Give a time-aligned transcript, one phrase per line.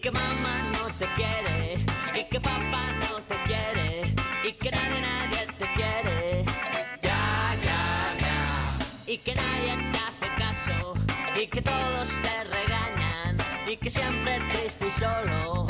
[0.00, 1.74] y que mamá no te quiere
[2.14, 6.44] y que papá no te quiere y que nadie, nadie te quiere.
[7.02, 8.78] Ya, ya, ya.
[9.06, 10.94] Y que nadie te hace caso
[11.38, 13.36] y que todos te regañan
[13.66, 15.66] y que siempre triste y solo.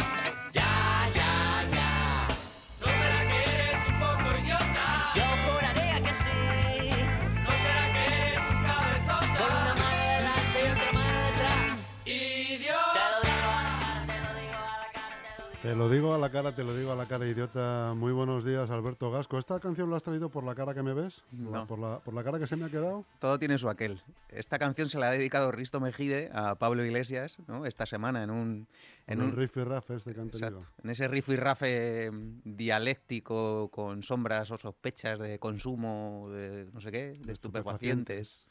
[15.80, 17.20] Lo digo a la cara, te lo digo a la cara.
[17.20, 17.94] Te lo digo a la cara, idiota.
[17.96, 19.38] Muy buenos días, Alberto Gasco.
[19.38, 21.24] ¿Esta canción la has traído por la cara que me ves?
[21.50, 23.06] La- por, la, ¿Por la cara que se me ha quedado?
[23.18, 23.98] Todo tiene su aquel.
[24.28, 27.64] Esta canción se la ha dedicado Risto Mejide a Pablo Iglesias ¿no?
[27.64, 28.66] esta semana en un...
[29.06, 30.48] En En un riff y raff este que han tenido.
[30.58, 36.68] exacto, en ese riff y rafe mm, dialéctico con sombras o sospechas de consumo de
[36.74, 38.46] no sé qué, de estupefacientes.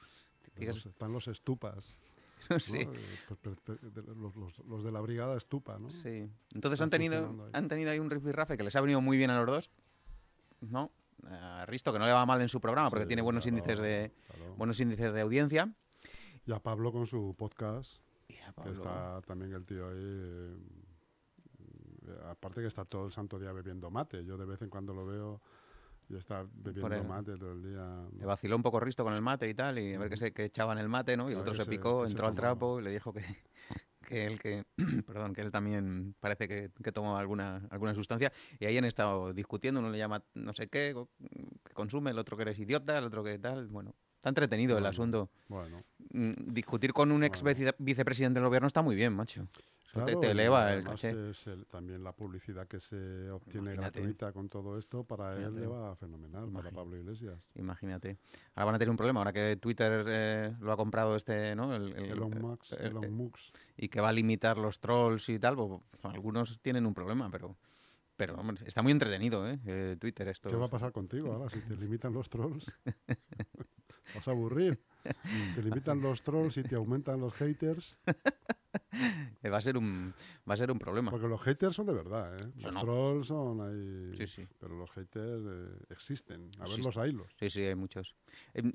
[0.57, 1.93] Los- están los estupas.
[2.59, 2.89] Sí, Eh,
[3.27, 3.79] pues, pues,
[4.17, 5.89] los, los- los de la brigada estupa, ¿no?
[5.89, 6.29] sí.
[6.53, 9.01] Entonces Están han tenido, han tenido ahí un riff y rafe que les ha venido
[9.01, 9.71] muy bien a los dos.
[10.61, 10.91] ¿No?
[11.29, 13.57] A Risto, que no le va mal en su programa porque Sí, tiene buenos claro,
[13.57, 14.55] índices de claro.
[14.55, 15.73] buenos índices de audiencia.
[16.45, 19.95] Y a Pablo con su podcast, Y a que Pablo- está también el tío ahí.
[19.97, 20.57] eh,
[22.29, 24.25] aparte que está todo el santo día bebiendo mate.
[24.25, 25.41] Yo de vez en cuando lo veo
[26.09, 28.07] y está bebiendo mate todo el día.
[28.17, 30.31] Le vaciló un poco Risto con el mate y tal, y a ver qué se
[30.33, 31.29] que echaban el mate, ¿no?
[31.29, 33.21] Y el otro se picó, entró al trapo y le dijo que,
[34.07, 34.63] que él que
[35.05, 38.33] perdón, que él también parece que, que tomó alguna, alguna sustancia.
[38.59, 40.95] Y ahí han estado discutiendo, uno le llama no sé qué,
[41.63, 43.67] que consume, el otro que eres idiota, el otro que tal.
[43.67, 45.29] Bueno, está entretenido el asunto.
[45.47, 49.47] Bueno, Discutir con un ex vice- vicepresidente del gobierno está muy bien, macho.
[49.93, 51.31] Te- claro, te, eleva el caché.
[51.31, 53.99] es el- también la publicidad que se obtiene Imagínate.
[53.99, 57.47] gratuita con todo esto, para él le va fenomenal, para Pablo Iglesias.
[57.55, 58.17] Imagínate.
[58.53, 61.75] Ahora van a tener un problema, ahora que Twitter eh, lo ha comprado este, ¿no?
[61.75, 63.29] El, el- Elon eh, Musk, eh, Elon eh,
[63.77, 67.55] y que va a limitar los trolls y tal, pues, algunos tienen un problema, pero,
[68.15, 69.59] pero hombre, está muy entretenido, ¿eh?
[69.65, 70.49] Eh, Twitter esto.
[70.49, 72.65] ¿Qué va a pasar contigo ahora si te limitan los trolls?
[74.15, 74.79] Vas a aburrir.
[75.55, 77.97] Te limitan los trolls y te aumentan los haters.
[79.41, 80.13] Eh, va a ser un
[80.47, 81.09] va a ser un problema.
[81.09, 82.51] Porque los haters son de verdad, ¿eh?
[82.61, 82.81] Los no.
[82.81, 84.17] trolls son ahí.
[84.17, 84.47] Sí, sí.
[84.59, 86.51] Pero los haters eh, existen.
[86.59, 87.31] A ver los hilos.
[87.39, 88.15] Sí, sí, hay muchos.
[88.53, 88.71] Em,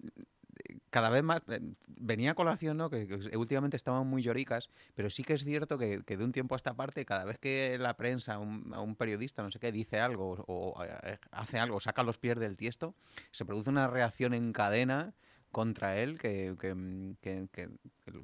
[0.57, 2.91] eh, cada vez más eh, venía a colación, ¿no?
[2.91, 6.33] Que, que últimamente estaban muy lloricas, pero sí que es cierto que, que de un
[6.33, 9.59] tiempo a esta parte, cada vez que la prensa, un, a un periodista, no sé
[9.59, 12.95] qué, dice algo o, eh, hace algo, saca los pies del tiesto,
[13.31, 15.15] se produce una reacción en cadena
[15.55, 17.49] contra él que, que, mm, que-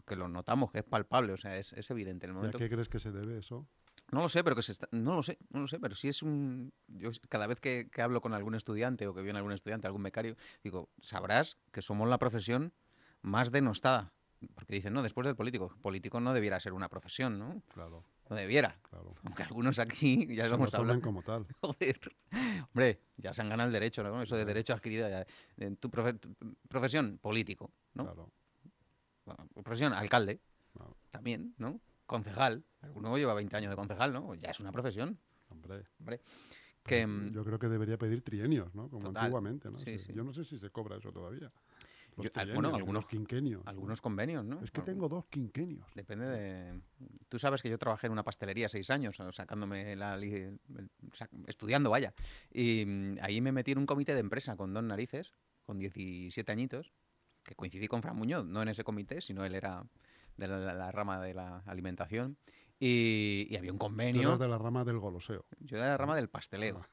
[0.07, 2.27] que- lo notamos, que es palpable, o sea, es, es evidente.
[2.27, 3.67] En el ¿Y a momento qué crees que se debe eso?
[4.13, 6.09] no lo sé, pero que se está, no lo sé, no lo sé, pero si
[6.09, 9.53] es un yo cada vez que, que hablo con algún estudiante o que viene algún
[9.53, 12.73] estudiante, algún becario, digo, sabrás que somos la profesión
[13.23, 14.13] más denostada.
[14.55, 15.77] Porque dicen, no, después del político.
[15.83, 17.63] Político no debiera ser una profesión, ¿no?
[17.69, 18.79] Claro, No debiera.
[18.89, 19.15] claro.
[19.25, 21.01] Aunque algunos aquí ya Se hablado.
[21.03, 21.47] como tal.
[21.61, 22.01] Joder.
[22.73, 24.23] Hombre, ya se han ganado el derecho, ¿no?
[24.23, 25.09] Eso de derecho adquirido.
[25.09, 25.27] ya.
[25.59, 26.35] En tu, profe- tu
[26.69, 28.05] profesión, político, ¿no?
[28.05, 28.31] Claro.
[29.27, 30.41] Bueno, profesión, alcalde,
[30.73, 30.97] Claro.
[31.11, 31.81] también, ¿no?
[32.07, 32.65] Concejal.
[32.81, 34.35] Alguno lleva 20 años de concejal, ¿no?
[34.37, 35.19] Ya es una profesión.
[35.51, 35.85] Hombre.
[35.99, 36.21] Hombre,
[36.85, 38.89] que mm, Yo creo que debería pedir trienios, ¿no?
[38.89, 39.25] Como Total.
[39.25, 39.79] antiguamente, ¿no?
[39.79, 40.13] Sí, Que- sí.
[40.15, 41.51] Yo no sé si se cobra eso todavía.
[42.17, 43.63] Yo- al- trienios, bueno, algunos- quinquenios.
[43.67, 44.63] algunos convenios, ¿no?
[44.63, 45.87] Es que tengo dos quinquenios.
[45.95, 46.81] Depende de...
[47.29, 50.19] Tú sabes que yo trabajé en una pastelería seis años, sacándome la...
[51.47, 52.15] estudiando, vaya.
[52.53, 55.33] Y mm, ahí me metí en un comité de empresa con dos narices,
[55.65, 56.93] con 17 añitos,
[57.43, 59.85] que coincidí con Fran Muñoz, no en ese comité, sino él era
[60.37, 62.37] de la, la- la rama de la alimentación.
[62.83, 64.23] Y, y había un Tú convenio...
[64.29, 65.45] eras de la rama del goloseo.
[65.61, 66.87] Yo era de la rama del pasteleo.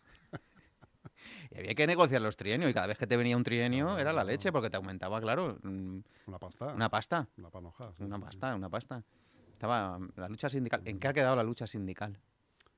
[1.52, 4.14] Y había que negociar los trienios y cada vez que te venía un trienio era
[4.14, 6.66] la leche porque te aumentaba, claro, mm, Una pasta.
[6.74, 7.28] una pasta.
[7.38, 7.92] Una panoja.
[7.98, 9.04] sí, Una sí, pasta, una pasta.
[9.52, 10.82] Estaba mm, la lucha sindical.
[10.86, 12.18] ¿En qué ha quedado la lucha sindical?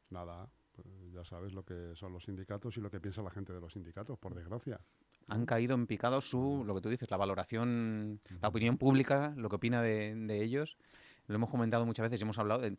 [0.10, 0.48] Nada.
[0.76, 3.60] pues ya sabes lo que son los sindicatos y lo que piensa la gente de
[3.60, 4.80] los sindicatos, por desgracia.
[5.28, 9.50] Han caído en picado su, lo que tú dices, la valoración, la opinión pública, lo
[9.50, 10.78] que opina de, de ellos.
[11.30, 12.76] Lo hemos comentado muchas veces y hemos hablado de-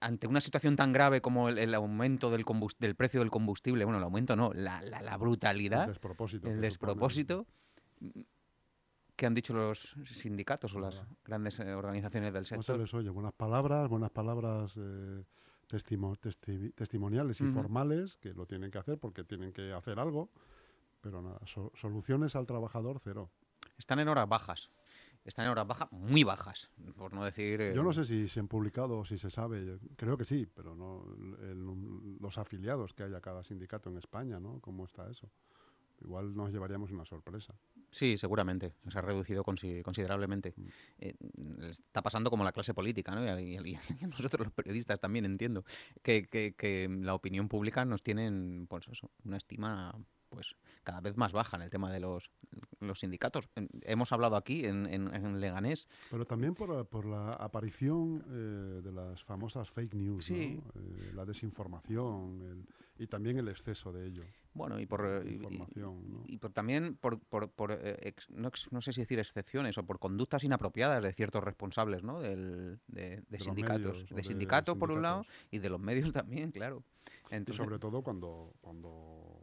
[0.00, 2.44] ante una situación tan grave como el, el aumento del,
[2.78, 6.46] del precio del combustible, bueno, el aumento no, la, la- la El brutalidad, despropósito.
[6.46, 6.60] el que supone.
[6.66, 7.46] despropósito
[9.16, 12.78] que han dicho los sindicatos o las grandes eh, organizaciones del No se sector.
[12.78, 15.24] les oye buenas palabras, buenas palabras eh,
[15.68, 20.30] testimo- testi- testimoniales y formales, que lo tienen que hacer porque tienen que hacer algo,
[21.00, 23.28] pero nada, so- soluciones al trabajador cero.
[23.76, 24.70] Están en horas bajas.
[25.28, 27.60] Están en horas bajas, muy bajas, por no decir...
[27.60, 30.46] eh, Yo no sé si se han publicado o si se sabe, creo que sí,
[30.54, 31.04] pero no
[31.42, 34.58] el- los afiliados que hay a cada sindicato en España, ¿no?
[34.60, 35.30] ¿Cómo está eso?
[36.00, 37.52] igual nos llevaríamos una sorpresa.
[37.90, 38.72] Sí, seguramente.
[38.88, 40.54] Se ha reducido consi- considerablemente.
[40.56, 40.66] Mm.
[41.00, 41.14] Eh,
[41.70, 43.40] está pasando como la clase política, ¿no?
[43.40, 43.56] Y
[44.00, 45.64] y nosotros los periodistas también entiendo
[46.04, 49.92] que, que- que la opinión pública nos tienen, pues eso, una estima
[50.28, 50.54] pues
[50.84, 52.30] cada vez más baja en el tema de los,
[52.80, 53.48] los sindicatos.
[53.82, 55.88] Hemos hablado aquí en, en- en Leganés.
[56.10, 60.60] Pero también por, por la aparición eh, de las famosas fake news, Sí.
[60.64, 60.80] ¿no?
[60.80, 62.66] Eh, la desinformación el-
[63.02, 64.24] y también el exceso de ello.
[64.54, 66.24] Bueno, y por, eh, y- Información, ¿no?
[66.26, 69.78] y, por también por, por- por, eh, ex- no, ex- no sé si decir excepciones
[69.78, 72.18] o por conductas inapropiadas de ciertos responsables ¿no?
[72.20, 73.80] Del- de, sindicatos.
[73.92, 76.82] medios de de sindicatos, por un lado, y de los medios también, claro.
[77.30, 79.37] Y sobre todo cuando, cuando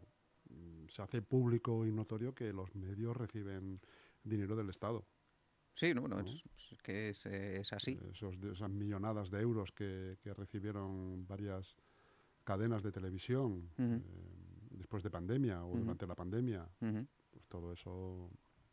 [0.96, 3.82] se hace público y notorio que los medios reciben
[4.24, 5.06] dinero del Estado.
[5.74, 6.30] sí, no, no, ¿no?
[6.30, 8.00] es, es que es, eh, es así.
[8.12, 11.76] Esos, de esas millonadas de euros que, que recibieron varias
[12.46, 14.02] cadenas de televisión eh,
[14.72, 16.66] después de pandemia o durante la pandemia.
[17.32, 18.30] Pues todo eso,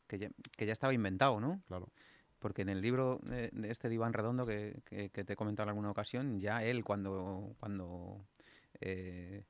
[0.06, 1.60] que, ya, que ya estaba inventado, ¿no?
[1.66, 1.90] claro.
[2.38, 5.36] Porque en el libro de, de este de Iván Redondo que, que- que te he
[5.36, 8.26] comentado en alguna ocasión, ya él cuando, cuando
[8.80, 9.44] eh,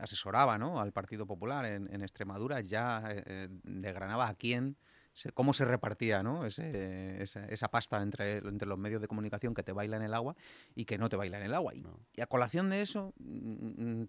[0.00, 0.80] asesoraba ¿no?
[0.80, 4.76] al Partido Popular en, en Extremadura, ya eh, eh, desgranaba a quién,
[5.12, 6.44] se- cómo se repartía ¿no?
[6.44, 10.14] Ese- esa, esa pasta entre, entre los medios de comunicación que te baila en el
[10.14, 10.36] agua
[10.74, 11.74] y que no te baila en el agua.
[11.74, 11.98] Y, No.
[12.14, 14.08] y a colación de eso, mm, mm,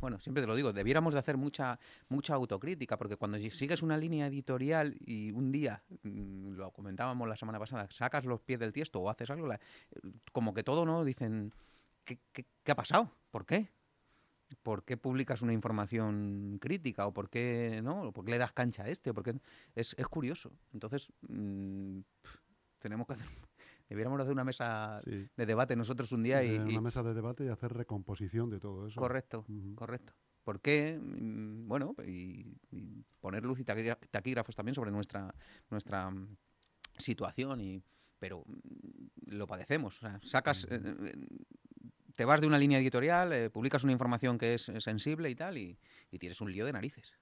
[0.00, 3.80] bueno, siempre te lo digo, debiéramos de hacer mucha, mucha autocrítica, porque cuando si- sigues
[3.82, 8.58] una línea editorial y un día, mm, lo comentábamos la semana pasada, sacas los pies
[8.58, 9.60] del tiesto o haces algo, la-
[10.32, 11.04] como que todo, ¿no?
[11.04, 11.52] Dicen,
[12.04, 13.12] ¿qué, qué, qué ha pasado?
[13.30, 13.70] ¿Por qué?
[14.62, 17.06] ¿Por qué publicas una información crítica?
[17.06, 18.02] ¿O por qué, no?
[18.08, 19.10] ¿O por qué le das cancha a este?
[19.10, 19.34] ¿O por qué?
[19.74, 20.52] Es, es curioso.
[20.72, 22.00] Entonces, mm,
[22.78, 23.26] tenemos que hacer,
[23.88, 25.28] debiéramos hacer una mesa Sí.
[25.36, 28.50] de debate nosotros un día y, Eh, y- una mesa de debate y hacer recomposición
[28.50, 29.00] de todo eso.
[29.00, 30.12] Correcto, correcto.
[30.44, 30.98] ¿Por qué?
[31.00, 35.34] Mm, Bueno, y, y poner luz y taquígra- taquígrafos también sobre nuestra,
[35.70, 36.36] nuestra mm,
[36.98, 37.82] situación, y,
[38.18, 38.44] pero
[39.26, 39.96] lo padecemos.
[39.96, 40.94] o sea, sacas, eh,
[42.14, 45.34] te vas de una línea editorial, eh, publicas una información que es eh, sensible y
[45.34, 45.78] tal, y,
[46.10, 47.14] y tienes un lío de narices.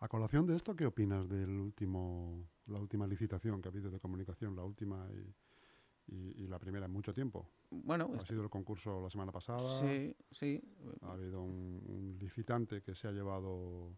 [0.00, 3.98] A colación de esto, ¿qué opinas del último, la última licitación que ha habido de
[4.00, 7.50] comunicación, la última y, y- y la primera en mucho tiempo?
[7.70, 9.58] Bueno, Ha sido el concurso la semana pasada.
[9.58, 10.62] sí, sí.
[11.02, 13.92] Ha habido un, un licitante que se ha llevado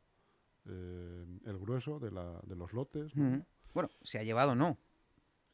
[0.66, 3.12] eh, el grueso de, la- de los lotes.
[3.74, 4.78] Bueno, se ha llevado no.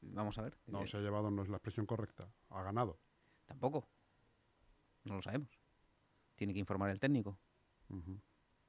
[0.00, 0.56] Vamos a ver.
[0.68, 2.28] No, se ha llevado, no es la expresión correcta.
[2.50, 2.98] Ha ganado.
[3.46, 3.88] Tampoco.
[5.06, 5.48] No lo sabemos.
[6.34, 7.38] Tiene que informar el técnico.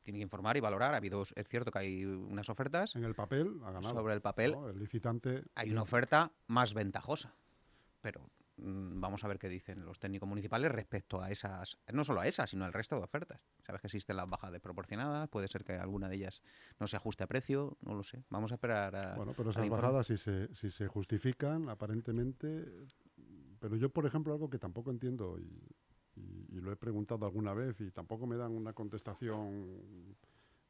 [0.03, 0.93] Tiene que informar y valorar.
[0.93, 2.95] Ha habido, es cierto que hay unas ofertas.
[2.95, 3.93] En el papel ha ganado.
[3.93, 4.69] Sobre el papel ¿no?
[4.69, 5.43] El licitante.
[5.55, 7.35] hay una oferta más ventajosa.
[7.99, 12.21] Pero mm, vamos a ver qué dicen los técnicos municipales respecto a esas, no solo
[12.21, 13.41] a esas, sino al resto de ofertas.
[13.63, 16.41] Sabes que existen las bajas desproporcionadas, puede ser que alguna de ellas
[16.79, 18.23] no se ajuste a precio, no lo sé.
[18.29, 19.15] Vamos a esperar a...
[19.15, 22.65] Bueno, pero esas bajadas, si se, si se justifican, aparentemente.
[23.59, 25.75] Pero yo, por ejemplo, algo que tampoco entiendo y,
[26.17, 30.15] y- y lo he preguntado alguna vez y tampoco me dan una contestación.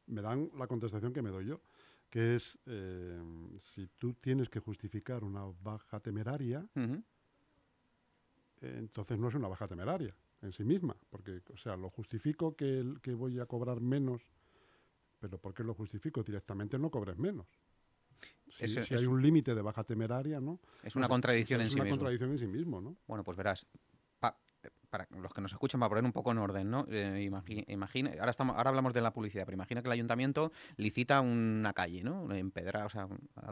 [0.07, 1.61] Me dan la contestación que me doy yo,
[2.09, 3.21] que es eh,
[3.59, 6.65] si tú tienes que justificar una baja temeraria,
[8.61, 12.55] eh, entonces no es una baja temeraria en sí misma, porque, o sea, lo justifico
[12.55, 14.21] que, el- que voy a cobrar menos,
[15.19, 16.23] pero ¿por qué lo justifico?
[16.23, 17.47] Directamente no cobres menos.
[18.49, 20.59] Si, es hay un- límite de baja temeraria, ¿no?
[20.83, 21.97] Es una contradicción es en sí una mismo.
[21.97, 22.95] contradicción en sí mismo, ¿no?
[23.07, 23.65] Bueno, pues verás,
[24.89, 26.85] para los que nos escuchan, para poner un poco en orden, ¿no?
[26.89, 30.51] Eh, imagi- imagina, ahora, estamos, ahora hablamos de la publicidad, pero imagina que el ayuntamiento
[30.77, 32.33] licita una calle, ¿no?
[32.33, 33.07] En pedra, o sea,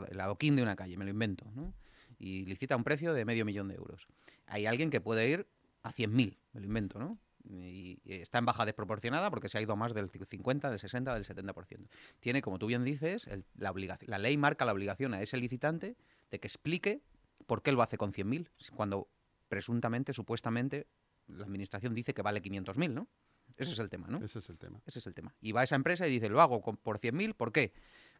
[0.10, 1.74] el adoquín de una calle, me lo invento, ¿no?
[2.18, 4.08] Y licita un precio de medio millón de euros.
[4.48, 5.48] Hay alguien que puede ir
[5.84, 7.20] a 100.000, me lo invento, ¿no?
[7.48, 11.14] Y está en baja desproporcionada porque se ha ido a más del 50, del 60,
[11.14, 11.88] del 70%.
[12.20, 15.96] Tiene, como tú bien dices, la, obligación, la ley marca la obligación a ese licitante
[16.32, 17.04] de que explique
[17.46, 19.10] por qué lo hace con 100.000, cuando
[19.48, 20.88] presuntamente, supuestamente,
[21.28, 23.08] la administración dice que vale 500.000, ¿no?
[23.58, 24.18] Ese es el tema, ¿no?
[24.26, 24.82] Ese es el tema.
[24.86, 25.36] Ese es el tema.
[25.40, 27.74] Y va a esa empresa y dice, lo hago con- por 100.000, ¿por qué?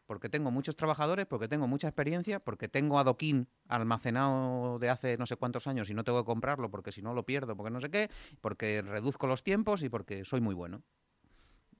[0.06, 5.26] Porque tengo muchos trabajadores, porque tengo mucha experiencia, porque tengo adoquín almacenado de hace no
[5.26, 7.80] sé cuántos años y no tengo que comprarlo porque si no lo pierdo, porque no
[7.80, 8.08] sé qué,
[8.40, 10.82] porque reduzco los tiempos y porque soy muy bueno.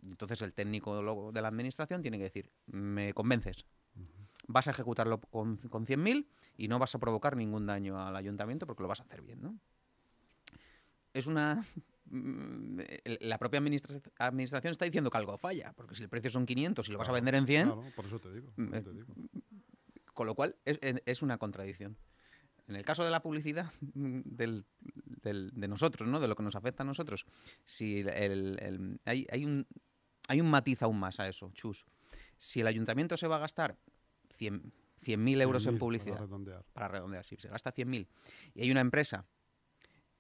[0.03, 3.65] Entonces el técnico de la administración tiene que decir, me convences,
[4.49, 8.67] vas a ejecutarlo con, con 100.000 y no vas a provocar ningún daño al ayuntamiento
[8.67, 9.59] porque lo vas a hacer bien, ¿no?
[11.17, 11.65] Es una...
[12.07, 12.81] mm,
[13.21, 16.89] La propia administra- administración está diciendo que algo falla, porque si el precio son 500
[16.89, 18.53] y lo vas a vender en 100, Claro, por eso te digo.
[18.57, 19.07] Mm, eso eh, te digo.
[20.15, 21.97] con lo cual es, es- una contradicción.
[22.69, 24.65] En el caso de la publicidad mm, del-
[25.23, 26.21] del- de nosotros, ¿no?
[26.21, 27.25] de lo que nos afecta a nosotros,
[27.65, 29.67] si el- el- hay, hay un,
[30.29, 31.87] hay un matiz aún más a eso, Chus.
[32.37, 33.79] Si el ayuntamiento se va a gastar
[34.37, 36.65] 100 100.000 euros 100.000 en para publicidad, redondear.
[36.73, 38.09] para redondear, si se gasta 100.000
[38.55, 39.25] y hay una empresa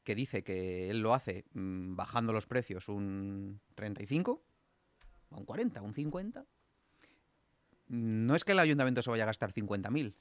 [0.06, 4.40] que dice que él lo hace mm, bajando los precios un 35,
[5.30, 6.46] o un 40, un 50,
[7.88, 10.14] no es que el ayuntamiento se vaya a gastar 50.000,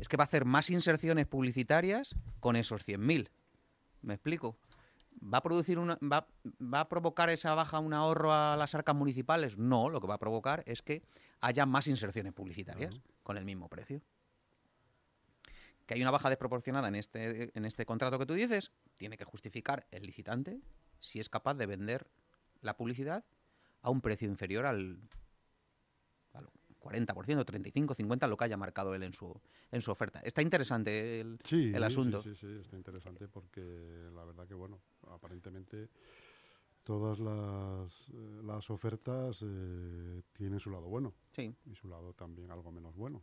[0.00, 3.28] es que va a hacer más inserciones publicitarias con esos 100.000.
[4.00, 4.56] ¿Me explico?
[5.22, 6.26] ¿Va a producir una, va,
[6.62, 9.58] va a provocar esa baja un ahorro a las arcas municipales?
[9.58, 11.02] No, lo que va a provocar es que
[11.42, 14.00] haya más inserciones publicitarias con el mismo precio.
[15.86, 19.24] Que hay una baja desproporcionada en este, en este contrato que tú dices, tiene que
[19.24, 20.60] justificar el licitante
[20.98, 22.06] si es capaz de vender
[22.60, 23.24] la publicidad
[23.82, 24.98] a un precio inferior al,
[26.32, 26.48] al
[26.80, 29.40] 40%, 35, 50, lo que haya marcado él en su,
[29.70, 30.20] en su oferta.
[30.20, 32.22] Está interesante el, Sí, el asunto.
[32.22, 33.60] Sí, sí, sí, está interesante porque
[34.14, 35.88] la verdad que, bueno, aparentemente
[36.86, 41.52] todas las, eh, las ofertas eh, tienen su lado bueno Sí.
[41.66, 43.20] y su lado también algo menos bueno.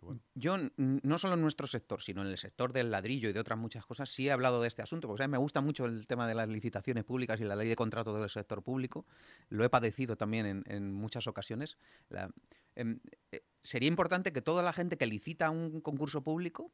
[0.00, 3.40] Bueno, Yo, no solo en nuestro sector, sino en el sector del ladrillo y de
[3.40, 5.32] otras muchas cosas, sí he hablado de este asunto, porque ¿sabes?
[5.32, 8.30] me gusta mucho el tema de las licitaciones públicas y la ley de contratos del
[8.30, 9.04] sector público.
[9.50, 11.76] Lo he padecido también en, en muchas ocasiones.
[12.08, 12.30] La-
[12.76, 13.00] em,
[13.32, 16.70] eh, sería importante que toda la gente que licita un concurso público,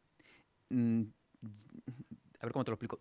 [0.69, 1.03] mm,
[2.41, 2.99] a ver cómo te lo explico,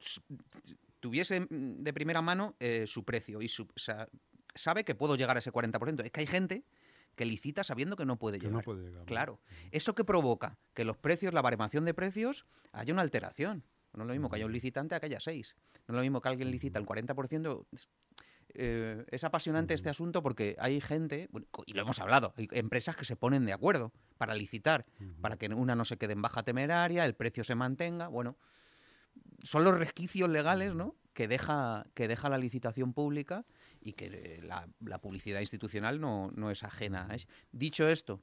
[1.06, 4.10] tuviese mm, de primera mano eh, su precio y su, o sea,
[4.56, 6.04] sabe que puedo llegar a ese 40%.
[6.04, 6.66] Es que hay gente
[7.16, 8.58] que licita sabiendo que no puede que llegar.
[8.58, 9.02] no puede llegar.
[9.02, 9.06] ¿no?
[9.06, 9.40] Claro.
[9.70, 10.58] ¿Eso que provoca?
[10.74, 13.64] Que los precios, la variación de precios, haya una alteración.
[13.94, 15.56] No es lo mismo que haya un licitante a que haya seis.
[15.88, 17.68] No es lo mismo que alguien licita el 40%.
[17.72, 17.88] Es,
[18.56, 21.30] eh, es apasionante este asunto porque hay gente,
[21.68, 24.88] y lo hemos hablado, hay empresas que se ponen de acuerdo para licitar,
[25.22, 28.08] para que una no se quede en baja temeraria, el precio se mantenga.
[28.08, 28.38] Bueno,
[29.44, 30.96] son los resquicios legales, ¿no?
[31.14, 33.46] Que deja, que deja la licitación pública
[33.80, 37.28] y que eh, la, la publicidad institucional no, no es ajena a eso.
[37.52, 38.22] Dicho esto,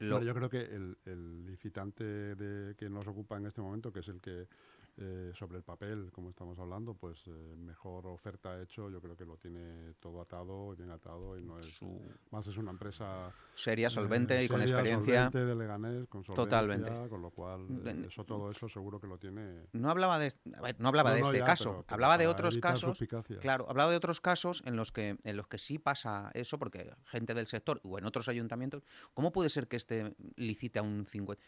[0.00, 3.92] lo, Bueno, yo creo que el, el licitante de, que nos ocupa en este momento,
[3.92, 4.48] que es el que
[4.96, 9.16] eh, sobre el papel, como estamos hablando, pues eh, mejor oferta ha hecho, yo creo
[9.16, 11.66] que lo tiene todo atado, bien atado, y no es...
[11.74, 13.32] su Más es una empresa...
[13.56, 15.24] seria, eh, solvente y con experiencia.
[15.30, 17.08] solvente, de Leganés, con solvencia, Totalmente.
[17.08, 19.66] Con lo cual, eh, eso, todo eso seguro que lo tiene...
[19.72, 21.94] No hablaba de, a ver, no hablaba No, de no, este ya, caso, pero- pero
[21.94, 22.98] hablaba de otros casos.
[23.40, 26.94] Claro, hablaba de otros casos en los que en los que sí pasa eso, porque
[27.06, 31.04] gente del sector o en otros ayuntamientos, ¿cómo puede ser que este licite a un
[31.04, 31.42] 50?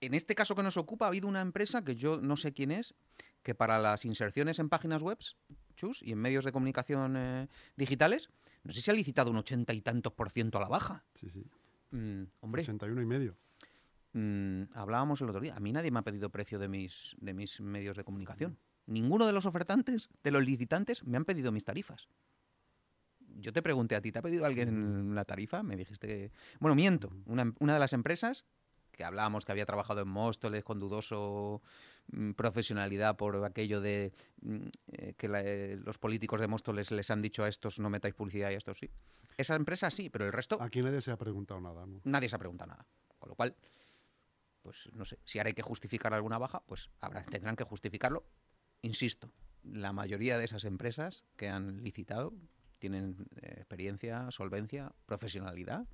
[0.00, 2.70] En este caso que nos ocupa ha habido una empresa que yo no sé quién
[2.70, 2.94] es,
[3.42, 5.18] que para las inserciones en páginas web,
[5.76, 8.30] chus, y en medios de comunicación eh, digitales,
[8.62, 11.04] no sé si ha licitado un ochenta y tantos por ciento a la baja.
[11.14, 11.44] Sí, sí.
[11.90, 13.36] Mm, hombre, 81 y medio.
[14.12, 15.56] Mm, hablábamos el otro día.
[15.56, 18.58] A mí nadie me ha pedido precio de mis, de mis medios de comunicación.
[18.86, 22.08] Ninguno de los ofertantes, de los licitantes, me han pedido mis tarifas.
[23.40, 25.62] Yo te pregunté a ti, ¿te ha pedido alguien la tarifa?
[25.62, 26.32] Me dijiste que...
[26.58, 27.12] Bueno, miento.
[27.26, 28.44] Una, em- una de las empresas
[28.98, 31.62] que hablábamos que había trabajado en Móstoles con dudoso
[32.10, 34.12] mm, profesionalidad por aquello de
[34.42, 37.90] mm, eh, que la- eh, los políticos de Móstoles les han dicho a estos no
[37.90, 38.90] metáis publicidad y a estos sí.
[39.36, 42.00] Esa empresa sí, pero el resto Aquí nadie se ha preguntado nada, ¿no?
[42.02, 42.84] nadie se ha preguntado nada.
[43.20, 43.54] Con lo cual,
[44.62, 48.24] pues no sé, si ahora hay que justificar alguna baja, pues habrá, tendrán que justificarlo.
[48.82, 49.30] Insisto,
[49.62, 52.34] la mayoría de esas empresas que han licitado
[52.80, 55.86] tienen eh, experiencia, solvencia, profesionalidad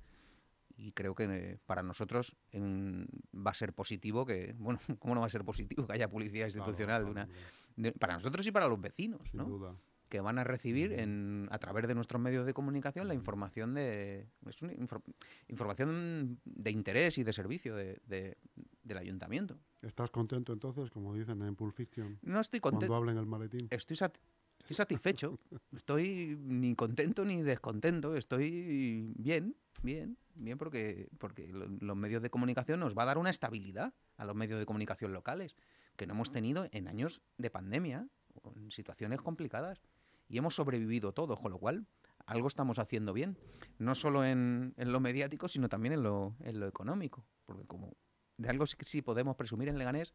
[0.77, 5.21] y creo que eh, para nosotros en- va a ser positivo que, bueno, ¿cómo no
[5.21, 7.29] va a ser positivo que haya publicidad Claro, institucional de una,
[7.77, 9.45] de- para nosotros y para los vecinos, Sin ¿no?
[9.45, 9.75] duda.
[10.09, 14.27] que van a recibir en, a través de nuestros medios de comunicación la información de
[14.47, 15.01] es una infor-
[15.49, 18.37] información de interés y de servicio de- de-
[18.83, 19.57] del ayuntamiento.
[19.81, 23.67] ¿Estás contento entonces, como dicen en Pulp Fiction, No estoy cuando contento, hablen el maletín?
[23.71, 24.17] estoy, sat-
[24.59, 25.39] estoy satisfecho,
[25.75, 29.55] estoy ni contento ni descontento, estoy bien,
[29.85, 33.93] bien, bien porque, porque lo- los medios de comunicación nos va a dar una estabilidad
[34.17, 35.55] a los medios de comunicación locales
[35.95, 38.07] que no hemos tenido en años de pandemia
[38.55, 39.81] en situaciones complicadas
[40.27, 41.87] y hemos sobrevivido todos, con lo cual
[42.25, 43.37] algo estamos haciendo bien,
[43.77, 47.95] no solo en, en lo mediático, sino también en lo, en lo económico, porque como
[48.37, 50.13] de algo sí, sí podemos presumir en Leganés,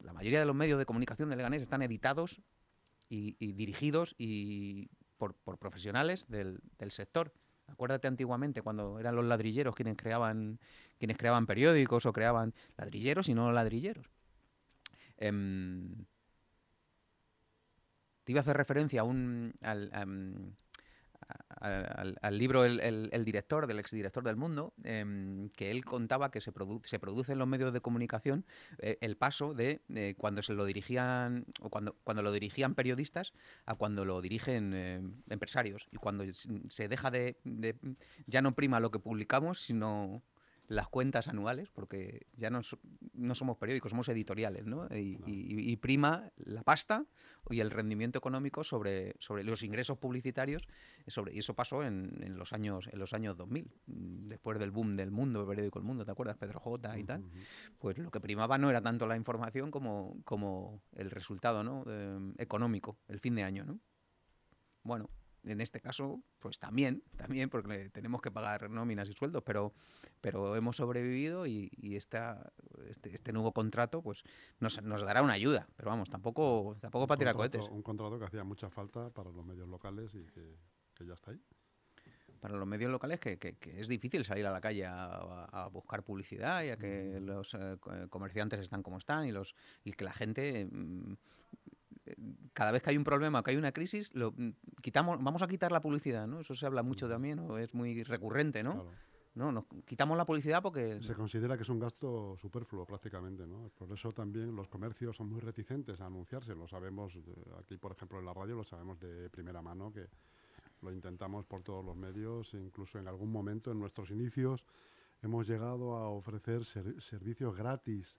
[0.00, 2.40] la mayoría de los medios de comunicación de Leganés están editados
[3.08, 7.32] y, y dirigidos y por, por profesionales del, del sector.
[7.70, 10.58] Acuérdate antiguamente cuando eran los ladrilleros quienes creaban,
[10.98, 14.06] quienes creaban periódicos o creaban ladrilleros y no ladrilleros.
[15.18, 16.06] Em,
[18.24, 19.90] te iba a hacer referencia a un, al-
[21.60, 26.82] al, libro el, director, del exdirector del mundo, em, que él contaba que se, produ-
[26.84, 28.44] se produce en los medios de comunicación
[28.78, 33.32] eh, el paso de eh, cuando se lo dirigían, o cuando, cuando lo dirigían periodistas
[33.66, 35.88] a cuando lo dirigen eh, empresarios.
[35.92, 36.24] Y cuando
[36.68, 37.76] se deja de, de-
[38.26, 40.22] ya no prima lo que publicamos, sino
[40.70, 42.60] las cuentas anuales, porque ya no,
[43.14, 44.86] no somos periódicos, somos editoriales, ¿no?
[44.94, 47.04] Y, y- y prima la pasta
[47.50, 50.68] y el rendimiento económico sobre, sobre los ingresos publicitarios,
[51.08, 54.70] sobre, y eso pasó en, en los años en los años 2000, mm, después del
[54.70, 56.36] boom del mundo, el periódico El Mundo, ¿te acuerdas?
[56.36, 57.24] Pedro J y tal.
[57.80, 61.82] Pues lo que primaba no era tanto la información como, como el resultado ¿no?
[61.88, 63.80] Eh, económico, el fin de año, ¿no?
[64.84, 65.10] Bueno,
[65.44, 69.72] en este caso, pues también, también, porque tenemos que pagar nóminas y sueldos, pero,
[70.20, 72.52] pero hemos sobrevivido y, y esta,
[72.88, 74.22] este, este nuevo contrato pues
[74.58, 75.66] nos, nos dará una ayuda.
[75.76, 77.74] Pero vamos, tampoco, tampoco para tirar contrato- cohetes.
[77.74, 80.56] Un contrato que hacía mucha falta para los medios locales y que,
[80.94, 81.40] que ya está ahí.
[82.40, 86.02] Para los medios locales que, que- que es difícil salir a la calle a, buscar
[86.02, 89.54] publicidad y a que los eh, co- comerciantes están como están y, los,
[89.84, 90.66] y que la gente...
[90.70, 91.14] mm,
[92.52, 94.50] cada vez que hay un problema, que hay una crisis, lo, mm,
[94.82, 96.40] quitamos, vamos a quitar la publicidad, ¿no?
[96.40, 97.58] Eso se habla mucho también, ¿no?
[97.58, 98.72] es muy recurrente, ¿no?
[98.74, 98.90] Claro.
[99.32, 103.70] No, nos quitamos la publicidad porque Se considera que es un gasto superfluo prácticamente, ¿no?
[103.78, 106.52] Por eso también los comercios son muy reticentes a anunciarse.
[106.56, 107.20] Lo sabemos eh,
[107.60, 110.08] aquí, por ejemplo, en la radio, lo sabemos de primera mano que
[110.82, 114.64] lo intentamos por todos los medios, incluso en algún momento en nuestros inicios
[115.22, 118.16] hemos llegado a ofrecer ser- servicios gratis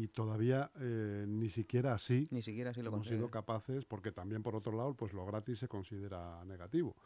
[0.00, 4.42] y todavía eh, ni siquiera así ni siquiera si lo hemos sido capaces, porque también
[4.42, 6.96] por otro lado, pues lo gratis se considera negativo.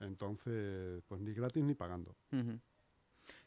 [0.00, 2.16] Entonces, pues ni gratis ni pagando.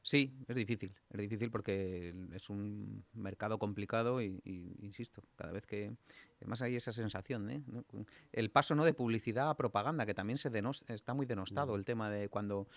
[0.06, 5.66] Sí, es difícil, es difícil porque es un mercado complicado y, y, insisto, cada vez
[5.66, 5.96] que...
[6.42, 7.64] Además hay esa sensación, ¿eh?
[8.34, 10.52] El paso no de publicidad a propaganda, que también se
[10.90, 12.68] está muy denostado el tema de cuando...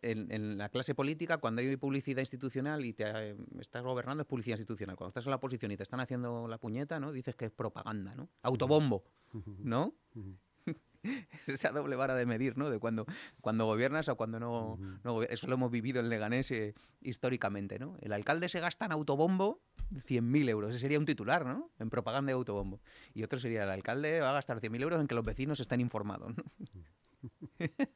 [0.00, 4.26] En, en la clase política, cuando hay publicidad institucional y te eh, estás gobernando, es
[4.26, 4.96] publicidad institucional.
[4.96, 7.12] Cuando estás en la oposición y te están haciendo la puñeta, ¿no?
[7.12, 8.30] Dices que es propaganda, ¿no?
[8.42, 9.04] Autobombo,
[9.58, 9.92] ¿no?
[11.46, 12.70] Esa doble vara de medir, ¿no?
[12.70, 13.06] De cuando,
[13.40, 14.84] cuando gobiernas o cuando no, Ujú.
[15.04, 17.96] no gobier- Eso lo hemos vivido en Leganés eh, históricamente, ¿no?
[18.00, 19.60] El alcalde se gasta en autobombo
[20.04, 20.70] 100.000 euros.
[20.70, 21.70] Ese sería un titular, ¿no?
[21.78, 22.80] En propaganda de autobombo.
[23.14, 25.80] Y otro sería el alcalde va a gastar 100.000 euros en que los vecinos estén
[25.80, 26.44] informados, ¿no?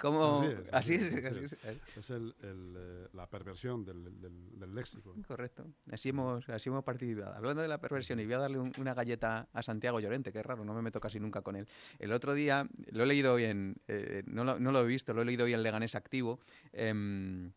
[0.00, 0.40] ¿Cómo?
[0.72, 1.52] Así Así es, es, así así es.
[1.64, 1.96] es.
[1.96, 5.14] Es el- el, eh, la perversión del, del- del léxico.
[5.26, 5.66] Correcto.
[5.90, 7.34] Así hemos, así hemos participado.
[7.34, 10.40] Hablando de la perversión, y voy a darle un- una galleta a Santiago Llorente, que
[10.40, 11.66] es raro, no me meto casi nunca con él.
[11.98, 13.76] El otro día, lo he leído hoy en.
[13.88, 16.40] eh, no, lo, no lo he visto, lo he leído hoy en Leganés Activo.
[16.72, 17.52] em,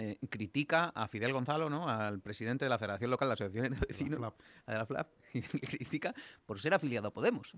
[0.00, 1.88] eh, critica a Fidel Gonzalo, ¿no?
[1.88, 4.34] al presidente de la Federación Local de Asociaciones de Vecinos, flap.
[4.66, 6.14] a la FLAP, y le critica
[6.46, 7.52] por ser afiliado a Podemos.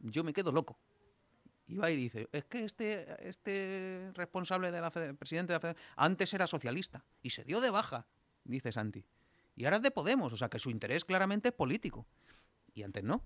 [0.00, 0.76] Yo me quedo loco.
[1.66, 5.86] Y va y dice, es que este, este responsable de la presidente de la federación
[5.96, 8.06] antes era socialista y se dio de baja,
[8.44, 9.04] dice Santi.
[9.54, 12.06] Y ahora es de Podemos, o sea que su interés claramente es político.
[12.74, 13.22] Y antes no.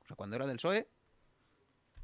[0.00, 0.88] O sea, cuando era del PSOE,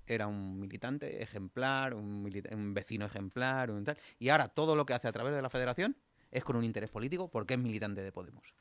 [0.07, 3.97] era un militante ejemplar, un, un vecino ejemplar, un tal.
[4.19, 5.97] Y ahora todo lo que hace a través de la federación
[6.31, 8.55] es con un interés político porque es militante de Podemos.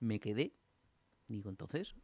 [0.00, 0.52] Me quedé,
[1.28, 1.94] digo, entonces,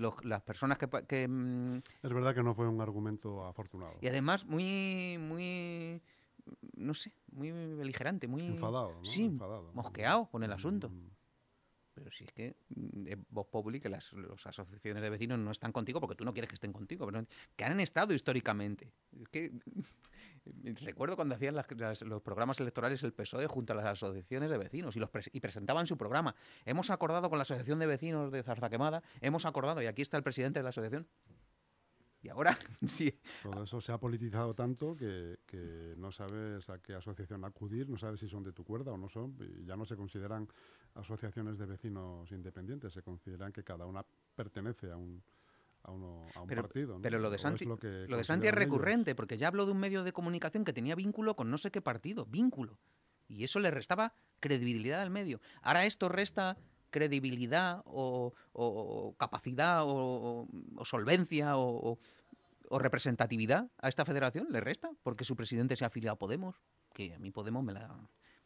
[0.00, 3.96] los- las personas que, mm, Es verdad que no fue un argumento afortunado.
[4.00, 6.00] y además muy, muy,
[6.76, 8.46] no sé, muy beligerante, muy...
[8.46, 9.04] Enfadado, ¿no?
[9.04, 9.70] Sí, Enfadado.
[9.74, 10.88] mosqueado con el asunto.
[10.88, 11.08] Mm,
[11.92, 15.50] Pero si es que mm, es voz populi que las, las asociaciones de vecinos no
[15.50, 18.90] están contigo porque tú no quieres que estén contigo, pero que han estado históricamente.
[19.20, 19.52] Es que
[20.80, 24.58] recuerdo cuando hacían las- las- los programas electorales el PSOE junto a las asociaciones de
[24.58, 26.34] vecinos y los pres- y presentaban su programa.
[26.64, 30.22] Hemos acordado con la asociación de vecinos de Zarzaquemada, hemos acordado y aquí está el
[30.22, 31.06] presidente de la asociación.
[32.22, 36.94] Y ahora sí, Todo eso se ha politizado tanto que, que no sabes a qué
[36.94, 39.86] asociación acudir, no sabes si son de tu cuerda o no son, y ya no
[39.86, 40.46] se consideran
[40.94, 45.22] asociaciones de vecinos independientes, se consideran que cada una pertenece a un,
[45.82, 46.94] a uno, a un Pero- partido.
[46.96, 47.02] ¿no?
[47.02, 48.64] Pero lo de Santi, lo, que lo de Santi es ellos.
[48.64, 51.70] recurrente, porque ya habló de un medio de comunicación que tenía vínculo con no sé
[51.70, 52.78] qué partido, vínculo.
[53.28, 55.40] Y eso le restaba credibilidad al medio.
[55.62, 56.56] Ahora esto resta
[56.90, 61.98] credibilidad o, o capacidad o, o solvencia o, o-
[62.72, 66.54] o representatividad a esta federación, le resta, porque su presidente se ha afiliado a Podemos,
[66.92, 67.96] que a mí Podemos me la,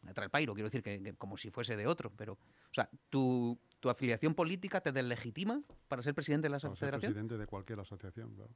[0.05, 2.33] me la trae el pairo, quiero decir que, que como si fuese de otro, pero,
[2.33, 6.79] o sea, tu, tu afiliación política te deslegitima para ser presidente de la Para ser
[6.79, 7.11] federación.
[7.13, 8.53] presidente de cualquier asociación, claro.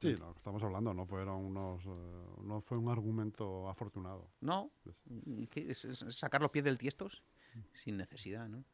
[0.00, 4.30] Sí, lo que estamos hablando no fueron unos, eh, no fue un argumento afortunado.
[4.40, 4.96] No, Pues-
[5.26, 5.70] ¿y qué?
[5.70, 7.10] ¿Es, es sacar los pies del tiesto
[7.74, 8.64] sin necesidad, ¿no?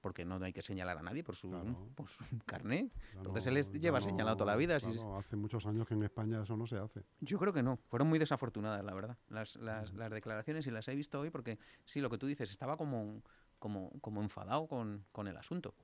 [0.00, 1.88] Porque no hay que señalar a nadie por su, Claro.
[1.94, 2.90] por su carné.
[3.14, 4.80] Ya Entonces no- él es- ya lleva señalado toda la vida.
[4.80, 7.04] si- claro, hace muchos años que en España eso no se hace.
[7.20, 7.78] Yo creo que no.
[7.88, 11.58] Fueron muy desafortunadas, la verdad, las, las, las declaraciones y las he visto hoy porque
[11.84, 13.22] sí, lo que tú dices, estaba como,
[13.58, 15.74] como, como enfadado con, con el asunto.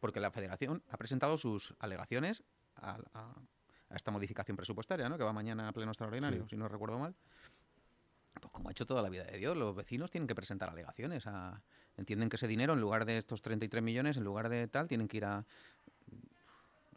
[0.00, 2.42] Porque la federación ha presentado sus alegaciones
[2.76, 3.34] a, a-
[3.90, 5.18] a esta modificación presupuestaria, ¿no?
[5.18, 6.50] que va mañana a pleno extraordinario, Sí.
[6.50, 7.14] si no recuerdo mal.
[8.40, 11.26] Pues como ha hecho toda la vida de Dios, los vecinos tienen que presentar alegaciones.
[11.26, 11.62] A,
[11.96, 15.08] entienden que ese dinero, en lugar de estos 33 millones, en lugar de tal, tienen
[15.08, 15.44] que ir a,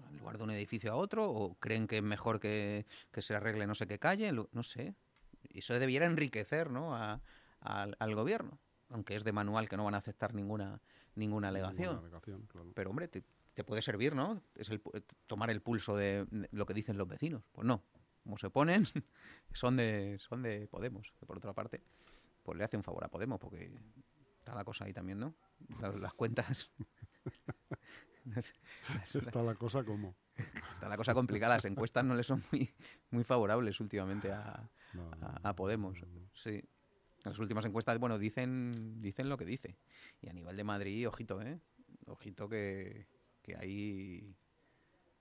[0.10, 3.36] en lugar de un edificio a otro, o creen que es mejor que, que se
[3.36, 4.96] arregle no sé qué calle, no sé.
[5.50, 6.96] Y Eso debiera enriquecer ¿no?
[6.96, 7.22] a-
[7.62, 10.80] al, al gobierno, aunque es de manual que no van a aceptar ninguna,
[11.16, 11.78] ninguna alegación.
[11.78, 12.72] Ninguna alegación, claro.
[12.74, 13.24] Pero hombre, te,
[13.54, 14.42] te puede servir, ¿no?
[14.56, 14.82] Es el,
[15.28, 17.44] tomar el pulso de de lo que dicen los vecinos.
[17.52, 17.82] Pues no,
[18.28, 18.84] como se ponen,
[19.54, 21.82] son de, son de Podemos, que por otra parte,
[22.44, 23.72] pues le hace un favor a Podemos, porque
[24.40, 25.34] está la cosa ahí también, ¿no?
[25.80, 26.70] Las, las cuentas...
[28.26, 28.54] no las-
[29.16, 30.14] Está la cosa como.
[30.74, 32.70] Está la cosa complicada, las encuestas no le son muy,
[33.12, 35.98] muy favorables últimamente a, No, a- a Podemos.
[36.34, 36.62] Sí.
[37.24, 39.78] Las últimas encuestas, bueno, dicen, dicen lo que dice.
[40.22, 41.62] Y a nivel de Madrid, ojito, ¿eh?
[42.08, 43.08] Ojito que,
[43.42, 44.36] que ahí,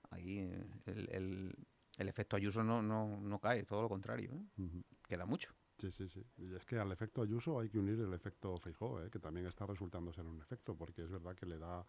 [0.09, 0.39] ahí
[0.85, 1.55] el, el-
[1.97, 4.83] el efecto Ayuso no, no, no cae, todo lo contrario, ¿eh?
[5.07, 5.53] Queda mucho.
[5.77, 6.23] Sí, sí, sí.
[6.37, 9.09] Y es que al efecto Ayuso hay que unir el efecto Feijó, ¿eh?
[9.09, 11.85] que también está resultando ser un efecto, porque es verdad que le da,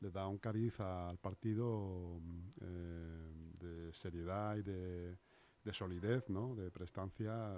[0.00, 5.18] le da un cariz al partido mm, eh, de seriedad y de,
[5.64, 6.54] de solidez, ¿no?
[6.54, 7.52] de prestancia,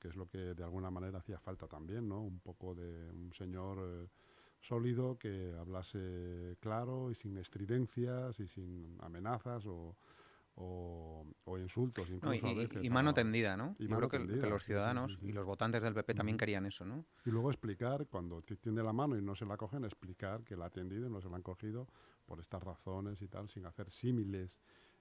[0.00, 2.20] que es lo que de alguna manera hacía falta también, ¿no?
[2.22, 4.08] un poco de un señor eh,
[4.60, 9.96] sólido que hablase claro y sin estridencias y sin amenazas o,
[10.60, 12.84] o, o insultos No, incluso y, a y- veces.
[12.84, 13.76] y mano a- tendida, ¿no?
[13.78, 15.26] y Yo mano creo que, los sí, sí, ciudadanos sí, sí.
[15.28, 17.04] y los votantes del PP también querían eso, ¿no?
[17.24, 20.56] Y luego explicar, cuando ti- tiende la mano y no se la cogen, explicar que
[20.56, 21.86] la ha atendido y no se la han cogido
[22.26, 24.58] por estas razones y tal, sin hacer símiles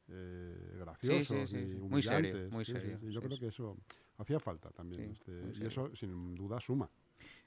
[0.10, 1.80] eh, graciosos sí, y sí.
[1.90, 3.12] Muy serio, muy Sí, sí, serio, sí.
[3.12, 3.42] Yo sí, creo sí.
[3.42, 3.78] que eso
[4.18, 5.16] hacía falta también.
[5.16, 6.90] Sí, este, y eso, sin duda, suma.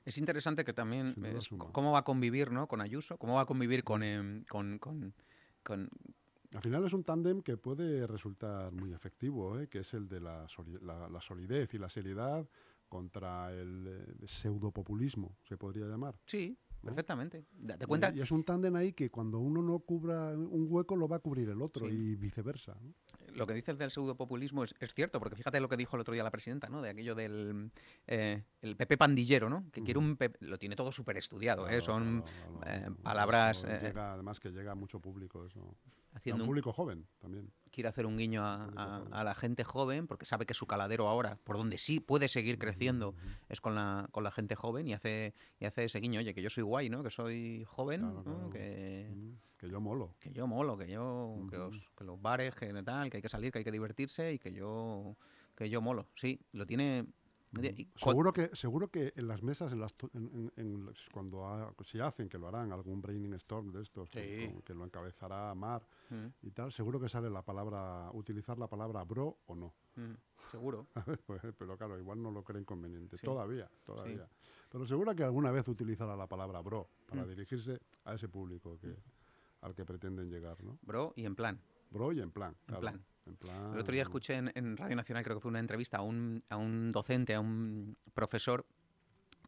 [0.05, 2.67] Es interesante que también es cómo va a convivir ¿no?
[2.67, 5.15] con Ayuso, cómo va a convivir con, em, con, con,
[5.63, 5.89] con-
[6.55, 9.69] Al final es un tándem que puede resultar muy efectivo, ¿eh?
[9.69, 10.47] que es el de la,
[10.83, 12.47] la- la solidez y la seriedad
[12.89, 16.19] contra el eh, pseudopopulismo, se podría llamar.
[16.27, 16.87] Sí, ¿no?
[16.89, 17.45] perfectamente.
[17.53, 20.97] Date Y- cuenta, Y, es un tándem ahí que cuando uno no cubra un hueco
[20.97, 21.93] lo va a cubrir el otro Sí.
[21.95, 22.75] y viceversa.
[22.83, 22.95] ¿no?
[23.41, 26.13] Lo que dices del pseudopopulismo es, es cierto, porque fíjate lo que dijo el otro
[26.15, 26.83] día la presidenta, ¿no?
[26.83, 27.71] De aquello del
[28.07, 29.65] eh, el PP pandillero, ¿no?
[29.73, 31.81] Que quiere un PP, lo tiene todo súper estudiado, ¿eh?
[31.81, 35.75] Son claro, eh, palabras llega, además que llega a mucho público eso.
[36.13, 37.53] Haciendo un público joven también.
[37.71, 38.65] quiere hacer un guiño a,
[39.13, 42.59] a- la gente joven, porque sabe que su caladero ahora, por donde sí puede seguir
[42.59, 43.15] creciendo,
[43.49, 46.43] es con la, con la gente joven y hace, y hace ese guiño, oye, que
[46.43, 47.03] yo soy guay, ¿no?
[47.05, 48.51] Que soy joven, Claro, ¿no?
[48.51, 49.09] Que,
[49.61, 50.15] Que yo molo.
[50.19, 53.29] que yo molo, que yo, que, os- que los bares, que tal, que hay que
[53.29, 55.15] salir, que hay que divertirse y que yo,
[55.55, 56.07] que yo molo.
[56.15, 57.07] Sí, lo tiene.
[57.97, 61.99] Seguro que, seguro que en las mesas, en las en- en- en cuando ha- si
[62.01, 64.47] hacen, que lo harán, algún brainstorm de estos, con- Sí.
[64.47, 65.83] con- que lo encabezará Mar
[66.43, 69.75] y tal, seguro que sale la palabra, utilizar la palabra bro o no.
[70.51, 70.87] seguro.
[71.27, 73.19] Pues, Pero claro, igual no lo creen conveniente.
[73.19, 73.25] Sí.
[73.27, 74.27] Todavía, todavía.
[74.71, 78.97] Pero seguro que alguna vez utilizará la palabra bro para dirigirse a ese público que,
[79.63, 80.79] al que pretenden llegar, ¿no?
[80.83, 81.61] Bro, y en plan.
[81.91, 82.53] Bro y en plan.
[82.61, 83.05] En claro, plan.
[83.27, 83.73] En plan.
[83.75, 86.43] El otro día escuché en, en Radio Nacional, creo que fue una entrevista a un,
[86.49, 88.65] a un docente, a un profesor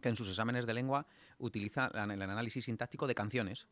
[0.01, 1.07] que en sus exámenes de lengua
[1.39, 3.69] utiliza el análisis sintáctico de canciones.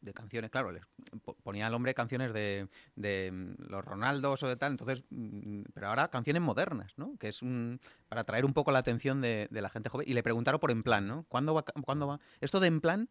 [0.00, 0.84] De canciones, claro, les
[1.24, 5.62] po- ponía al hombre canciones de, de mm, los Ronaldos o de tal, entonces, mm,
[5.74, 7.16] pero ahora canciones modernas, ¿no?
[7.18, 10.08] Que es un, para atraer un poco la atención de, de la gente joven.
[10.08, 11.24] Y le preguntaron por en plan, ¿no?
[11.28, 12.20] ¿Cuándo va, ¿Cuándo va?
[12.40, 13.08] Esto de en plan,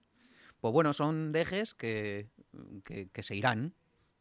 [0.61, 2.27] pues bueno, son dejes que,
[2.83, 3.73] que, que se irán.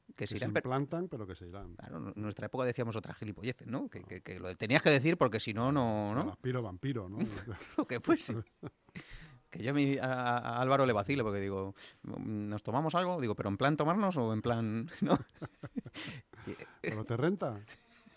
[0.09, 1.75] Que Que se se irán, pero- implantan, pero que se irán.
[1.75, 3.88] Claro, en nuestra época decíamos otras gilipolleces, ¿no?
[3.88, 6.31] Que, que- que lo tenías que decir porque si no, no, ¿no?
[6.31, 7.18] aspiro vampiro, ¿no?
[7.77, 8.35] Lo que fuese.
[9.51, 9.72] Que yo
[10.03, 13.20] a, a- Álvaro le vacilo porque digo, "Mm, ¿nos tomamos algo?
[13.20, 15.18] Digo, ¿pero en plan tomarnos o en plan, no?
[16.81, 17.61] pero te renta.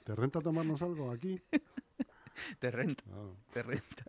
[0.04, 1.40] ¿Te renta tomarnos algo aquí?
[2.60, 3.04] Te renta,
[3.54, 4.06] te renta.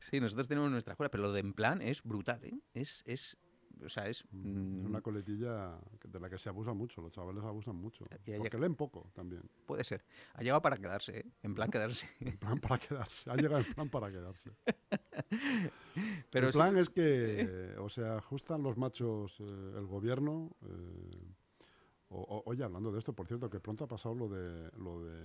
[0.00, 2.58] Sí, nosotros tenemos nuestra escuela, pero lo de en plan es brutal, ¿eh?
[2.74, 3.36] Es, es,
[3.84, 4.24] o sea, es...
[4.30, 8.04] Mm, una coletilla de la que se abusa mucho, los chavales abusan mucho.
[8.38, 9.42] Porque leen poco también.
[9.66, 10.04] puede ser.
[10.34, 11.24] Ha llegado para quedarse, ¿eh?
[11.42, 12.06] En plan quedarse.
[12.20, 13.30] En plan para quedarse.
[13.30, 14.50] Ha llegado en plan para quedarse.
[16.30, 20.50] Pero el sí- plan es que, o sea, ajustan los machos eh, el gobierno.
[20.62, 21.34] eh,
[22.10, 25.02] o- o- oye, hablando de esto, por cierto, que pronto ha pasado lo de lo
[25.04, 25.22] de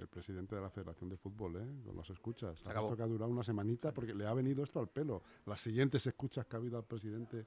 [0.00, 1.82] el presidente de la Federación de Fútbol, ¿eh?
[1.84, 2.58] Con los escuchas.
[2.60, 2.88] Se Ha acabó.
[2.88, 5.22] visto que ha durado una semanita porque le ha venido esto al pelo.
[5.46, 7.44] Las siguientes escuchas que ha habido al presidente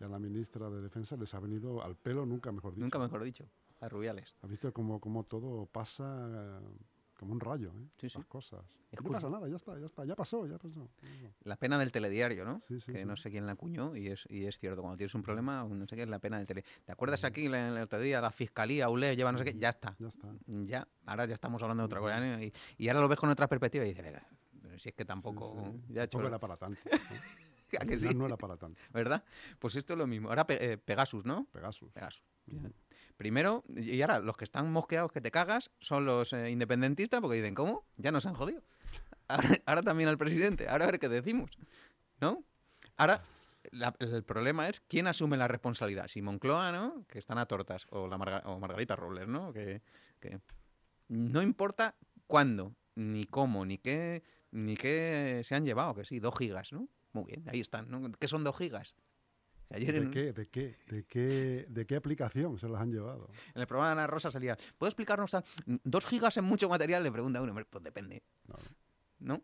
[0.00, 2.82] y a la ministra de Defensa les ha venido al pelo, nunca mejor dicho.
[2.84, 3.44] Nunca mejor dicho.
[3.80, 4.36] A Rubiales.
[4.42, 6.60] Has visto cómo, cómo todo pasa
[7.20, 7.86] como un rayo, ¿eh?
[8.00, 8.16] Sí, sí.
[8.18, 8.64] Las cosas.
[8.90, 10.88] Es no pasa nada, ya está, ya está, ya pasó, ya pasó.
[11.44, 12.62] La pena del telediario, ¿no?
[12.66, 14.80] Sí, sí, que no sé quién la acuñó y es, y es cierto.
[14.80, 16.64] Cuando tienes un problema, no sé qué es la pena del tele.
[16.84, 19.54] ¿Te acuerdas aquí en el otro día la fiscalía, ULE, lleva no sé qué?
[19.56, 19.94] Ya está.
[19.98, 20.28] Ya está.
[20.46, 22.18] Ya, ahora ya estamos hablando de otra cosa.
[22.20, 22.42] ¿no?
[22.42, 24.26] Y, y ahora lo ves con otra perspectiva y dices, "Venga,
[24.62, 25.74] pero si es que tampoco.
[25.88, 26.80] Ya Tampoco era para tanto.
[27.78, 28.08] ¿A que sí?
[28.14, 28.80] no era para tanto.
[28.92, 29.22] ¿Verdad?
[29.58, 30.30] Pues esto es lo mismo.
[30.30, 31.46] Ahora eh, Pegasus, ¿no?
[31.52, 31.92] Pegasus.
[31.92, 32.22] Pegasus.
[32.46, 32.62] ya.
[33.20, 37.36] Primero, y ahora los que están mosqueados que te cagas son los eh, independentistas porque
[37.36, 37.84] dicen, ¿cómo?
[37.98, 38.62] Ya nos han jodido.
[39.66, 40.70] Ahora, también al presidente.
[40.70, 41.50] Ahora a ver qué decimos.
[42.18, 42.42] ¿No?
[42.96, 43.22] Ahora,
[43.98, 46.08] el problema es quién asume la responsabilidad.
[46.08, 47.04] Si Moncloa, ¿no?
[47.08, 47.86] Que están a tortas.
[47.90, 49.52] O, la Marga- o Margarita Robles, ¿no?
[49.52, 49.82] Que,
[50.18, 50.40] que
[51.08, 55.94] no importa cuándo, ni cómo, ni qué, ni qué se han llevado.
[55.94, 56.88] Que sí, dos gigas, ¿no?
[57.12, 57.90] Muy bien, ahí están.
[57.90, 58.10] ¿no?
[58.18, 58.94] ¿Qué son dos gigas?
[59.70, 63.28] Ayer ¿De en- qué, de, qué, de, qué, ¿De qué aplicación se las han llevado?
[63.54, 65.44] En el programa de Ana Rosa salía, ¿puedo explicarnos tal?
[65.84, 67.02] ¿Dos gigas en mucho material?
[67.04, 68.56] Le pregunta uno, "Hombre, pues depende, No,
[69.20, 69.42] ¿no?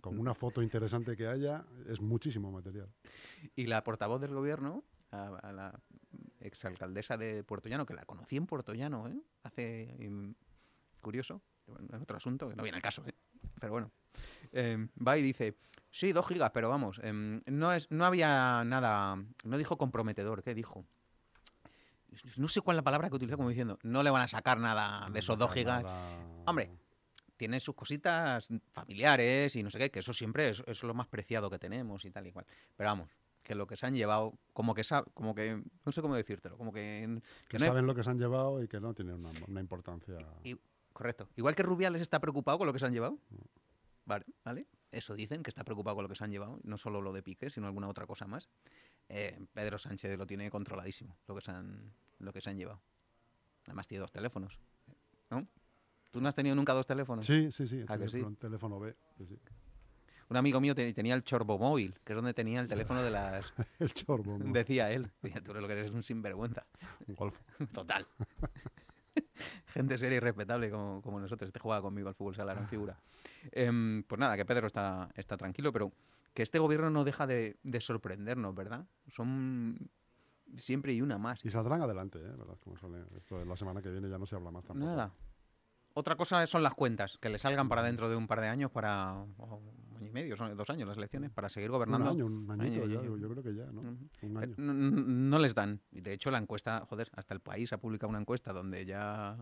[0.00, 2.88] Con una foto interesante que haya, es muchísimo material.
[3.56, 5.80] Y la portavoz del gobierno, a, a la
[6.40, 9.20] exalcaldesa de Puerto Llano, que la conocí en Puerto Llano, ¿eh?
[9.42, 9.96] Hace...
[10.08, 10.30] mm,
[11.02, 11.42] curioso,
[11.92, 13.14] es otro asunto, que no viene al caso, ¿eh?
[13.60, 13.90] Pero bueno.
[14.52, 15.56] Eh, va y dice,
[15.90, 20.54] sí, dos gigas, pero vamos, em, no, es, no había nada, no dijo comprometedor, ¿qué
[20.54, 20.84] dijo?
[22.36, 24.58] No sé cuál es la palabra que utilizó como diciendo, no le van a sacar
[24.58, 25.82] nada de esos dos gigas.
[25.84, 26.70] Nada- Hombre,
[27.36, 31.06] tiene sus cositas familiares y no sé qué, que eso siempre es, es lo más
[31.06, 32.46] preciado que tenemos y tal y cual.
[32.76, 33.10] Pero vamos,
[33.44, 34.82] que lo que se han llevado, como que,
[35.14, 37.20] como que no sé cómo decírtelo, como que...
[37.46, 39.60] Que que no- saben lo que se han llevado y que no tienen una, una
[39.60, 40.16] importancia.
[40.42, 40.56] y-
[40.92, 41.28] correcto.
[41.36, 43.18] Igual que Rubiales está preocupado con lo que se han llevado.
[44.08, 44.66] Vale, ¿vale?
[44.90, 47.22] Eso dicen, que está preocupado con lo que se han llevado, no solo lo de
[47.22, 48.48] Piqué, sino alguna otra cosa más.
[49.10, 52.80] Eh, Pedro Sánchez lo tiene controladísimo, lo que se han, lo que se han llevado.
[53.66, 54.58] Además tiene dos teléfonos,
[55.30, 55.46] ¿no?
[56.10, 57.26] ¿Tú no has tenido nunca dos teléfonos?
[57.26, 57.84] Sí, sí, sí.
[57.86, 58.12] ¿A que sí?
[58.12, 58.96] teléfono, teléfono B.
[59.18, 59.38] sí.
[60.30, 63.10] Un amigo mío te- tenía el Chorbo móvil, que es donde tenía el teléfono de
[63.10, 63.50] las...
[63.78, 64.38] El chorbo.
[64.38, 64.52] ¿no?
[64.52, 65.10] Decía él.
[65.22, 66.66] Decía, tú lo que eres es un sinvergüenza.
[67.06, 67.38] Un golf.
[67.72, 68.06] Total.
[69.66, 71.48] Gente seria y respetable como, como nosotros.
[71.48, 72.98] Este juega conmigo al fútbol sala, gran figura.
[73.52, 75.92] Em, pues nada, que Pedro está, está tranquilo, pero
[76.34, 78.86] que este gobierno no deja de, de sorprendernos, ¿verdad?
[79.08, 79.90] Son
[80.54, 81.44] siempre y una más.
[81.44, 82.32] Y saldrán adelante, ¿eh?
[82.36, 82.56] ¿Verdad?
[82.62, 83.04] Como sale.
[83.16, 84.86] Esto la semana que viene ya no se habla más tampoco.
[84.86, 85.12] Nada.
[85.94, 88.70] Otra cosa son las cuentas, que le salgan para dentro de un par de años,
[88.70, 89.24] para
[89.98, 92.10] año y medio, son dos años las elecciones, para seguir Un gobernando.
[92.10, 93.16] año, un añito, Año, ya, año.
[93.16, 93.80] yo creo que ya, ¿no?
[93.80, 94.54] Un Eh, año.
[94.56, 95.80] No, no- no les dan.
[95.92, 99.36] Y de hecho, la encuesta, joder, hasta el país ha publicado una encuesta donde ya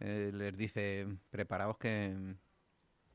[0.00, 2.34] eh, les dice, preparaos que,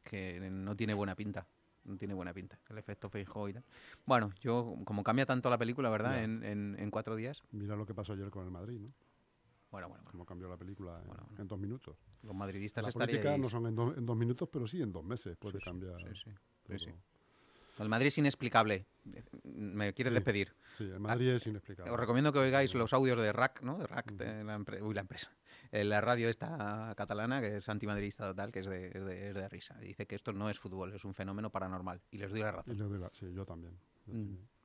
[0.03, 1.47] que no tiene buena pinta.
[1.85, 2.59] No tiene buena pinta.
[2.69, 3.63] El efecto Feijóo y tal.
[4.05, 6.21] Bueno, yo, como cambia tanto la película, ¿verdad?
[6.23, 7.43] En, en- en cuatro días.
[7.51, 8.91] Mira lo que pasó ayer con el Madrid, ¿no?
[9.71, 10.11] Bueno, bueno, bueno.
[10.11, 11.41] Cómo cambió la película en, Bueno, bueno.
[11.41, 11.97] en dos minutos.
[12.23, 15.03] Los madridistas La política no son en, do- en dos minutos, pero sí en dos
[15.03, 15.97] meses puede Sí, cambiar.
[16.15, 16.91] sí, sí.
[17.79, 18.85] El Madrid es inexplicable.
[19.43, 20.15] ¿Me quieres Sí.
[20.15, 20.55] despedir?
[20.77, 21.91] Sí, el Madrid es inexplicable.
[21.91, 23.77] Os recomiendo que oigáis los audios de RAC, ¿no?
[23.77, 25.29] De RAC, de la, empre- uy, la empresa.
[25.71, 29.35] Eh, la radio esta catalana, que es antimadridista total, que es de, es de, es
[29.35, 29.75] de risa.
[29.79, 32.01] Dice que esto no es fútbol, es un fenómeno paranormal.
[32.09, 32.75] Y les doy la razón.
[32.77, 33.77] doy la- sí, yo también.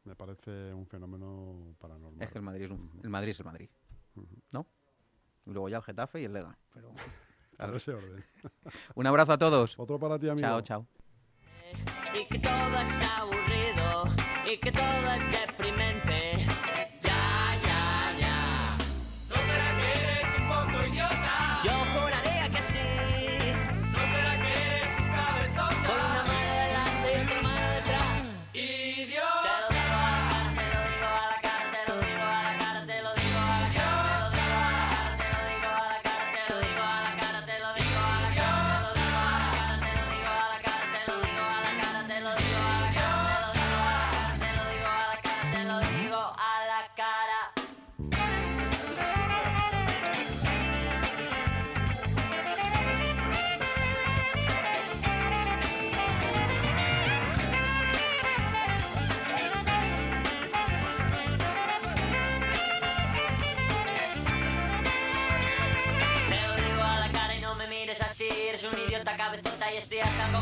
[0.05, 2.23] Me parece un fenómeno paranormal.
[2.23, 3.69] Es que el Madrid es, un- el Madrid es el Madrid.
[4.53, 4.67] ¿No?
[5.47, 6.57] Y luego ya el Getafe y el Lega.
[6.75, 6.93] Pero...
[7.57, 8.25] Por ese orden.
[8.95, 9.79] Un abrazo a todos.
[9.79, 10.41] Otro para ti, amigo.
[10.41, 10.87] Chao, chao.
[12.13, 14.05] y que todo es aburrido
[14.53, 16.42] y que todo es deprimente.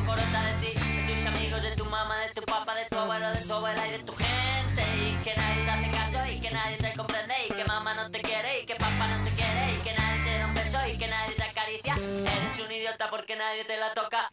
[0.06, 3.30] Corota de ti De tus amigos, de tu mamá, de tu papá, de tu abuelo,
[3.30, 6.50] de tu abuela y de tu gente Y que nadie te hace caso y que
[6.50, 9.74] nadie te comprende Y que mamá no te quiere y que papá no te quiere
[9.74, 13.10] Y que nadie te da un beso y que nadie te acaricia Eres un idiota
[13.10, 14.30] porque nadie te la toca.